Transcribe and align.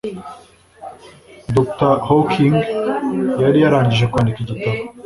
Dr. 1.55 1.93
Hawking 2.07 2.57
yari 3.41 3.57
yarangije 3.63 4.05
kwandika 4.11 4.37
igitabo. 4.41 4.79